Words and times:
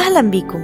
أهلا 0.00 0.20
بيكم. 0.20 0.58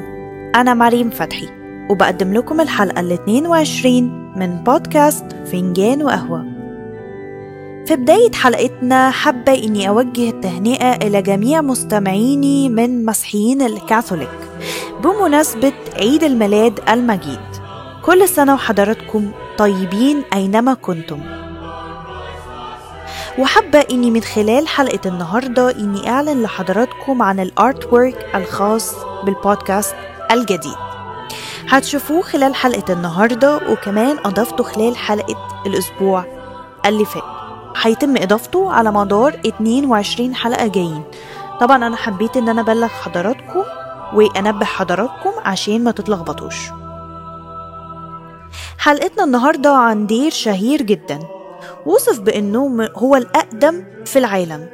أنا 0.55 0.75
مريم 0.75 1.11
فتحي 1.11 1.49
وبقدم 1.91 2.33
لكم 2.33 2.61
الحلقة 2.61 3.01
ال 3.01 3.13
22 3.13 4.33
من 4.39 4.57
بودكاست 4.57 5.25
فنجان 5.53 6.03
وقهوة. 6.03 6.45
في 7.87 7.97
بداية 7.97 8.33
حلقتنا 8.33 9.11
حابة 9.11 9.55
إني 9.65 9.89
أوجه 9.89 10.31
التهنئة 10.31 11.07
إلى 11.07 11.23
جميع 11.23 11.61
مستمعيني 11.61 12.69
من 12.69 13.05
مسيحيين 13.05 13.63
الكاثوليك 13.63 14.39
بمناسبة 15.05 15.73
عيد 15.97 16.25
الميلاد 16.25 16.81
المجيد. 16.89 17.41
كل 18.05 18.29
سنة 18.29 18.55
وحضراتكم 18.55 19.31
طيبين 19.59 20.23
أينما 20.35 20.75
كنتم. 20.75 21.46
وحابة 23.39 23.85
إني 23.91 24.11
من 24.11 24.21
خلال 24.23 24.69
حلقة 24.69 25.09
النهاردة 25.09 25.71
إني 25.71 26.11
أعلن 26.11 26.43
لحضراتكم 26.43 27.23
عن 27.23 27.41
ال 27.41 27.93
artwork 27.93 28.27
الخاص 28.35 28.95
بالبودكاست 29.25 29.95
الجديد. 30.31 30.77
هتشوفوه 31.69 32.23
خلال 32.23 32.55
حلقة 32.55 32.93
النهاردة 32.93 33.61
وكمان 33.71 34.19
أضفته 34.25 34.65
خلال 34.65 34.97
حلقة 34.97 35.63
الأسبوع 35.67 36.25
اللي 36.87 37.05
فات. 37.05 37.23
هيتم 37.83 38.17
إضافته 38.17 38.73
على 38.73 38.93
مدار 38.93 39.41
22 39.47 40.35
حلقة 40.35 40.67
جايين. 40.67 41.03
طبعا 41.61 41.77
أنا 41.87 41.97
حبيت 41.97 42.37
إن 42.37 42.49
أنا 42.49 42.61
أبلغ 42.61 42.89
حضراتكم 42.89 43.63
وأنبه 44.15 44.67
حضراتكم 44.67 45.33
عشان 45.45 45.85
ما 45.85 45.91
تتلخبطوش. 45.91 46.57
حلقتنا 48.79 49.25
النهاردة 49.25 49.73
عن 49.73 50.07
دير 50.07 50.31
شهير 50.31 50.83
جدا. 50.83 51.36
وصف 51.87 52.21
بأنه 52.21 52.89
هو 52.97 53.17
الأقدم 53.17 53.85
في 54.05 54.19
العالم. 54.19 54.69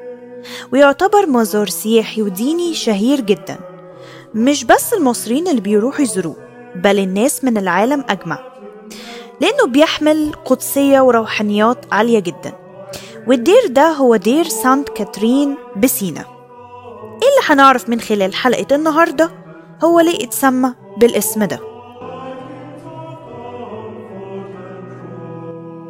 ويعتبر 0.73 1.27
مزار 1.27 1.69
سياحي 1.69 2.23
وديني 2.23 2.75
شهير 2.75 3.20
جدا. 3.20 3.59
مش 4.34 4.65
بس 4.65 4.93
المصريين 4.95 5.48
اللي 5.48 5.61
بيروحوا 5.61 6.01
يزوروه 6.01 6.37
بل 6.77 6.98
الناس 6.98 7.45
من 7.45 7.59
العالم 7.59 8.05
أجمع. 8.09 8.39
لأنه 9.41 9.67
بيحمل 9.67 10.33
قدسية 10.45 11.01
وروحانيات 11.01 11.78
عالية 11.92 12.19
جدا. 12.19 12.53
والدير 13.27 13.67
ده 13.69 13.89
هو 13.89 14.17
دير 14.17 14.45
سانت 14.45 14.89
كاترين 14.89 15.56
بسينا. 15.77 16.20
إيه 16.20 17.29
اللي 17.29 17.41
هنعرف 17.47 17.89
من 17.89 18.01
خلال 18.01 18.34
حلقة 18.34 18.77
النهاردة؟ 18.77 19.31
هو 19.84 20.01
ليه 20.01 20.25
اتسمى 20.25 20.75
بالاسم 20.98 21.45
ده. 21.45 21.72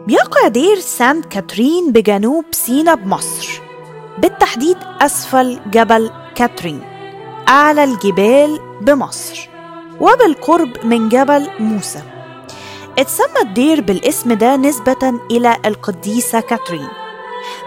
بيقع 0.07 0.49
دير 0.49 0.79
سانت 0.81 1.25
كاترين 1.27 1.93
بجنوب 1.93 2.45
سينا 2.51 2.95
بمصر. 2.95 3.61
بالتحديد 4.19 4.77
أسفل 5.01 5.61
جبل 5.71 6.11
كاترين 6.35 6.81
أعلى 7.49 7.85
الجبال 7.85 8.61
بمصر 8.81 9.49
وبالقرب 10.01 10.71
من 10.85 11.09
جبل 11.09 11.49
موسى. 11.59 12.03
اتسمى 12.99 13.41
الدير 13.43 13.81
بالاسم 13.81 14.33
ده 14.33 14.57
نسبة 14.57 15.21
إلى 15.31 15.57
القديسة 15.67 16.41
كاترين. 16.41 16.89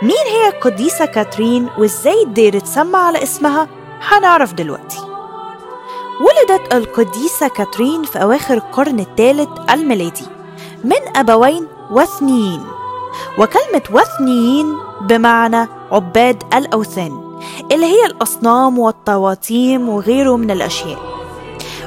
مين 0.01 0.25
هي 0.27 0.47
القديسة 0.47 1.05
كاترين 1.05 1.69
وإزاي 1.77 2.23
الدير 2.23 2.57
اتسمى 2.57 2.97
على 2.97 3.23
اسمها؟ 3.23 3.67
هنعرف 4.01 4.53
دلوقتي. 4.53 4.99
ولدت 6.21 6.73
القديسة 6.73 7.47
كاترين 7.47 8.03
في 8.03 8.21
أواخر 8.21 8.53
القرن 8.53 8.99
الثالث 8.99 9.49
الميلادي 9.69 10.25
من 10.83 11.17
أبوين 11.17 11.67
وثنيين. 11.91 12.61
وكلمة 13.37 13.81
وثنيين 13.91 14.77
بمعنى 15.01 15.67
عباد 15.91 16.43
الأوثان 16.53 17.39
اللي 17.71 17.85
هي 17.85 18.05
الأصنام 18.05 18.79
والطواطيم 18.79 19.89
وغيره 19.89 20.37
من 20.37 20.51
الأشياء. 20.51 20.99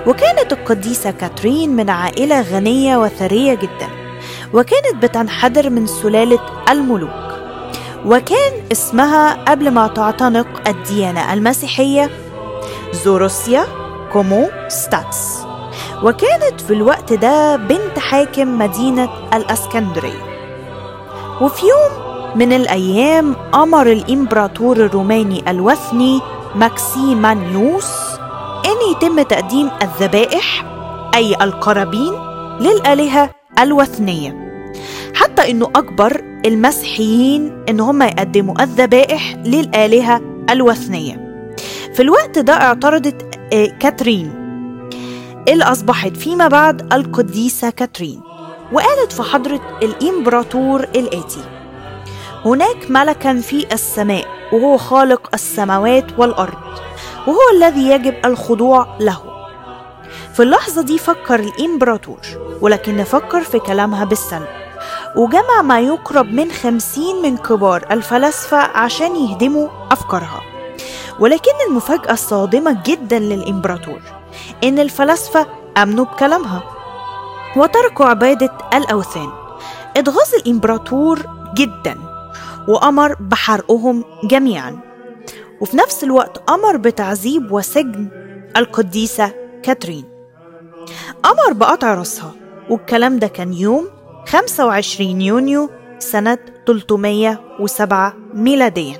وكانت 0.07 0.53
القديسة 0.53 1.11
كاترين 1.11 1.77
من 1.77 1.91
عائلة 1.91 2.41
غنية 2.41 2.97
وثرية 2.97 3.55
جدا 3.55 3.89
وكانت 4.55 4.97
بتنحدر 5.03 5.71
من 5.71 5.87
سلالة 5.87 6.41
الملوك. 6.71 7.29
وكان 8.07 8.53
اسمها 8.73 9.45
قبل 9.45 9.71
ما 9.71 9.87
تعتنق 9.87 10.69
الديانة 10.69 11.33
المسيحية 11.33 12.11
زوروسيا 12.93 13.67
كومو 14.13 14.51
ستاتس 14.69 15.48
وكانت 16.05 16.61
في 16.61 16.73
الوقت 16.73 17.13
ده 17.13 17.57
بنت 17.57 17.99
حاكم 17.99 18.59
مدينة 18.59 19.09
الأسكندرية. 19.35 20.23
وفي 21.41 21.67
يوم 21.67 22.09
من 22.37 22.53
الأيام 22.53 23.37
أمر 23.55 23.87
الإمبراطور 23.93 24.77
الروماني 24.77 25.51
الوثني 25.51 26.21
ماكسيمانيوس 26.55 27.91
أن 28.67 28.91
يتم 28.91 29.23
تقديم 29.23 29.71
الذبائح 29.83 30.65
أي 31.15 31.35
القرابين 31.35 32.13
للآلهة 32.61 33.31
الوثنية. 33.59 34.49
حتى 35.15 35.51
أنه 35.51 35.67
أجبر 35.67 36.23
المسيحيين 36.47 37.65
أن 37.69 37.81
هم 37.81 38.03
يقدموا 38.03 38.63
الذبائح 38.63 39.35
للآلهة 39.45 40.21
الوثنية. 40.51 41.29
في 41.95 42.03
الوقت 42.03 42.39
ده 42.39 42.53
اعترضت 42.53 43.39
كاترين 43.81 44.48
اللي 45.49 45.65
أصبحت 45.65 46.17
فيما 46.17 46.49
بعد 46.49 46.93
القديسة 46.93 47.71
كاترين 47.71 48.21
وقالت 48.73 49.13
في 49.13 49.23
حضرة 49.23 49.61
الإمبراطور 49.83 50.81
الآتي 50.81 51.41
هناك 52.45 52.91
ملكا 52.91 53.41
في 53.41 53.67
السماء 53.73 54.25
وهو 54.53 54.77
خالق 54.79 55.29
السماوات 55.35 56.07
والأرض 56.19 56.59
وهو 57.27 57.39
الذي 57.57 57.89
يجب 57.91 58.15
الخضوع 58.25 58.97
له. 59.01 59.21
في 60.35 60.43
اللحظة 60.43 60.83
دي 60.83 60.99
فكر 60.99 61.41
الإمبراطور 61.41 62.21
ولكن 62.61 63.05
فكر 63.05 63.41
في 63.41 63.59
كلامها 63.59 64.05
بالسلب 64.05 64.49
وجمع 65.17 65.63
ما 65.63 65.81
يقرب 65.81 66.33
من 66.33 66.51
خمسين 66.53 67.23
من 67.23 67.37
كبار 67.37 67.87
الفلاسفة 67.91 68.57
عشان 68.59 69.17
يهدموا 69.17 69.69
أفكارها. 69.91 70.41
ولكن 71.21 71.53
المفاجأة 71.71 72.13
الصادمة 72.13 72.83
جدا 72.87 73.19
للإمبراطور. 73.19 74.18
إن 74.65 74.79
الفلاسفة 74.79 75.47
أمنوا 75.77 76.05
بكلامها. 76.05 76.63
وتركوا 77.57 78.07
عبادة 78.07 78.51
الأوثان. 78.75 79.29
اتغاظ 79.97 80.35
الإمبراطور 80.35 81.23
جدا 81.55 81.99
وأمر 82.69 83.15
بحرقهم 83.21 84.05
جميعا. 84.25 84.79
وفي 85.61 85.77
نفس 85.77 86.05
الوقت 86.05 86.51
أمر 86.51 86.77
بتعذيب 86.77 87.53
وسجن 87.53 88.09
القديسة 88.57 89.33
كاترين. 89.63 90.05
أمر 91.25 91.53
بقطع 91.53 91.95
رأسها. 91.95 92.33
والكلام 92.71 93.19
ده 93.19 93.27
كان 93.27 93.53
يوم 93.53 93.89
25 94.29 95.21
يونيو 95.21 95.71
سنة 95.99 96.39
307 96.67 98.15
ميلاديا 98.35 98.97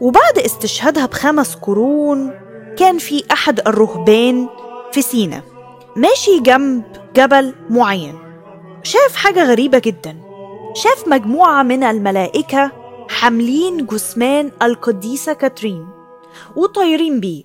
وبعد 0.00 0.38
استشهادها 0.38 1.06
بخمس 1.06 1.54
قرون 1.54 2.32
كان 2.76 2.98
في 2.98 3.24
أحد 3.32 3.60
الرهبان 3.60 4.48
في 4.92 5.02
سينا 5.02 5.42
ماشي 5.96 6.40
جنب 6.40 6.82
جبل 7.14 7.54
معين. 7.70 8.18
شاف 8.82 9.16
حاجة 9.16 9.44
غريبة 9.50 9.78
جدا. 9.78 10.16
شاف 10.74 11.08
مجموعة 11.08 11.62
من 11.62 11.84
الملائكة 11.84 12.72
حاملين 13.08 13.86
جثمان 13.86 14.50
القديسة 14.62 15.32
كاترين 15.32 15.88
وطايرين 16.56 17.20
بيه 17.20 17.42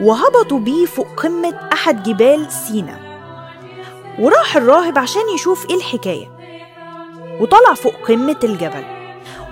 وهبطوا 0.00 0.58
بيه 0.58 0.86
فوق 0.86 1.06
قمة 1.16 1.68
أحد 1.72 2.02
جبال 2.02 2.52
سينا. 2.52 2.98
وراح 4.18 4.56
الراهب 4.56 4.98
عشان 4.98 5.22
يشوف 5.34 5.70
إيه 5.70 5.76
الحكاية. 5.76 6.30
وطلع 7.40 7.74
فوق 7.74 7.94
قمة 8.08 8.38
الجبل 8.44 8.84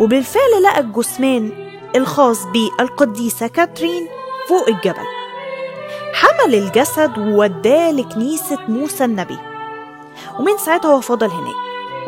وبالفعل 0.01 0.63
لقى 0.63 0.81
الجثمان 0.81 1.51
الخاص 1.97 2.45
بالقديسة 2.45 3.47
كاترين 3.47 4.07
فوق 4.49 4.69
الجبل. 4.69 5.07
حمل 6.15 6.55
الجسد 6.55 7.19
ووداه 7.19 7.91
لكنيسة 7.91 8.59
موسى 8.69 9.05
النبي. 9.05 9.39
ومن 10.39 10.59
ساعتها 10.59 10.95
هو 10.95 11.01
فضل 11.01 11.31
هناك. 11.31 11.55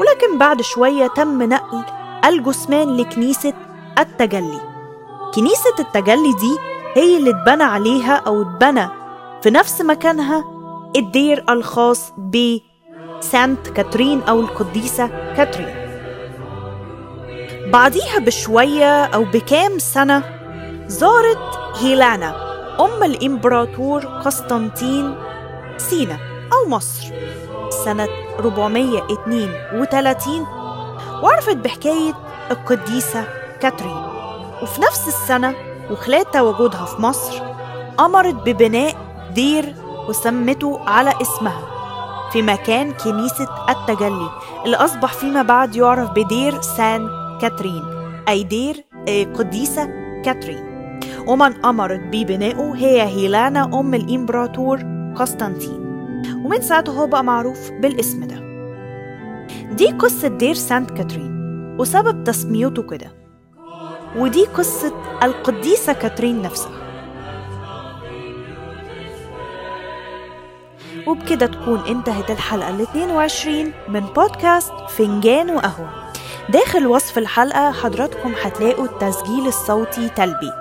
ولكن 0.00 0.38
بعد 0.38 0.62
شوية 0.62 1.06
تم 1.06 1.43
نقل 1.43 1.85
الجثمان 2.25 2.97
لكنيسة 2.97 3.53
التجلي. 3.99 4.61
كنيسة 5.35 5.75
التجلي 5.79 6.32
دي 6.32 6.59
هي 6.94 7.17
اللي 7.17 7.31
اتبنى 7.31 7.62
عليها 7.64 8.14
أو 8.17 8.43
اتبنى 8.43 8.88
في 9.43 9.50
نفس 9.50 9.81
مكانها 9.81 10.44
الدير 10.97 11.44
الخاص 11.49 12.12
بسانت 12.19 13.69
كاترين 13.69 14.23
أو 14.23 14.41
القديسة 14.41 15.06
كاترين. 15.37 15.75
بعديها 17.73 18.19
بشوية 18.19 19.05
أو 19.05 19.25
بكام 19.25 19.79
سنة 19.79 20.23
زارت 20.87 21.60
هيلانا 21.81 22.50
أم 22.81 23.03
الإمبراطور 23.03 24.06
قسطنطين 24.06 25.15
سينا 25.77 26.19
أو 26.53 26.69
مصر. 26.69 27.12
سنة 27.85 28.09
432 28.38 30.47
وعرفت 31.23 31.56
بحكاية 31.56 32.12
القديسة 32.50 33.25
كاترين. 33.61 33.97
وفي 34.62 34.81
نفس 34.81 35.09
السنة 35.09 35.55
وخلال 35.91 36.31
تواجدها 36.31 36.85
في 36.85 37.03
مصر 37.03 37.43
أمرت 38.00 38.35
ببناء 38.35 38.97
دير 39.35 39.75
وسمته 40.09 40.81
على 40.87 41.12
اسمها 41.23 41.62
في 42.33 42.43
مكان 42.43 42.93
كنيسة 42.93 43.49
التجلي 43.69 44.31
اللي 44.65 44.76
أصبح 44.76 45.12
فيما 45.12 45.43
بعد 45.43 45.76
يعرف 45.76 46.11
بدير 46.11 46.61
سان 46.61 47.09
كاترين 47.41 47.85
أي 48.29 48.43
دير 48.44 48.85
آه، 49.09 49.25
قديسة 49.25 49.85
كاترين. 50.25 50.69
ومن 51.31 51.65
أمرت 51.65 52.00
ببنائه 52.00 52.73
هي 52.77 53.03
هيلانا 53.03 53.65
أم 53.65 53.94
الإمبراطور 53.94 54.82
قسطنطين. 55.17 55.81
ومن 56.44 56.61
ساعته 56.61 56.93
هو 56.93 57.06
بقى 57.06 57.25
معروف 57.25 57.71
بالاسم 57.71 58.25
ده. 58.25 58.41
دي 59.75 59.87
قصة 59.93 60.29
دير 60.29 60.55
سانت 60.55 60.91
كاترين 60.91 61.31
وسبب 61.79 62.25
تسميته 62.25 62.82
كده. 62.82 63.12
ودي 64.17 64.44
قصة 64.44 64.93
القديسة 65.23 65.93
كاترين 65.93 66.43
نفسها. 66.43 66.73
وبكده 71.06 71.47
تكون 71.47 71.81
انتهت 71.88 72.31
الحلقة 72.31 72.71
ال 72.71 72.81
22 72.81 73.73
من 73.88 74.00
بودكاست 74.00 74.73
فنجان 74.88 75.50
وقهوة. 75.50 76.00
داخل 76.52 76.87
وصف 76.87 77.19
الحلقة 77.19 77.73
حضراتكم 77.73 78.32
هتلاقوا 78.43 78.85
التسجيل 78.85 79.47
الصوتي 79.47 80.08
تلبي. 80.08 80.52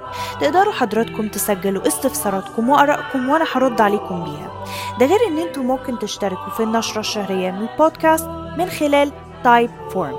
تقدروا 0.42 0.74
حضراتكم 0.74 1.28
تسجلوا 1.28 1.88
استفساراتكم 1.88 2.70
وآرائكم 2.70 3.30
وأنا 3.30 3.46
هرد 3.54 3.82
عليكم 3.82 4.24
بيها. 4.24 4.66
ده 5.00 5.06
غير 5.06 5.20
إن 5.28 5.38
أنتوا 5.38 5.64
ممكن 5.64 6.00
تشتركوا 6.00 6.50
في 6.58 6.64
النشرة 6.64 7.00
الشهرية 7.00 7.52
من 7.52 7.68
البودكاست 7.72 8.28
من 8.58 8.70
خلال 8.70 9.12
Typeform 9.44 10.18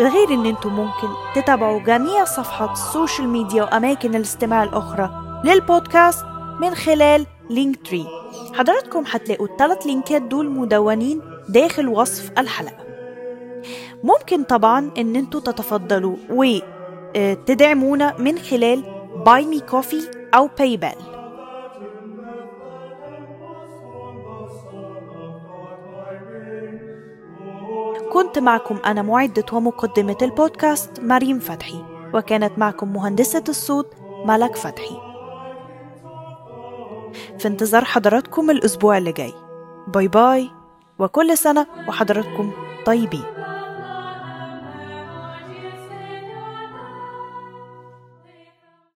غير 0.00 0.28
إن 0.30 0.46
أنتوا 0.46 0.70
ممكن 0.70 1.08
تتابعوا 1.34 1.80
جميع 1.80 2.24
صفحات 2.24 2.70
ال 2.72 2.80
social 2.80 3.28
media 3.28 3.62
وأماكن 3.62 4.14
الاستماع 4.14 4.62
الأخرى 4.62 5.10
للبودكاست 5.44 6.24
من 6.60 6.74
خلال 6.74 7.26
Linktree 7.50 8.06
حضراتكم 8.54 9.04
هتلاقوا 9.10 9.46
الثلاث 9.46 9.86
لينكات 9.86 10.22
دول 10.22 10.50
مدونين 10.50 11.20
داخل 11.48 11.88
وصف 11.88 12.30
الحلقة. 12.38 12.85
ممكن 14.04 14.42
طبعا 14.42 14.90
إن 14.98 15.16
أنتوا 15.16 15.40
تتفضلوا 15.40 16.16
وتدعمونا 16.30 18.16
من 18.18 18.38
خلال 18.38 18.82
Buy 19.26 19.44
Me 19.44 19.60
Coffee 19.60 20.10
أو 20.34 20.48
PayPal 20.58 21.16
كنت 28.12 28.38
معكم 28.38 28.78
أنا 28.86 29.02
معدة 29.02 29.44
ومقدمة 29.52 30.16
البودكاست 30.22 31.00
مريم 31.00 31.38
فتحي 31.38 31.84
وكانت 32.14 32.58
معكم 32.58 32.92
مهندسة 32.92 33.44
الصوت 33.48 33.94
ملك 34.24 34.56
فتحي. 34.56 34.96
في 37.38 37.48
انتظار 37.48 37.84
حضراتكم 37.84 38.50
الأسبوع 38.50 38.98
اللي 38.98 39.12
جاي. 39.12 39.32
bye 39.88 40.08
bye 40.08 40.50
وكل 40.98 41.38
سنة 41.38 41.66
وحضراتكم 41.88 42.52
طيبين. 42.86 43.24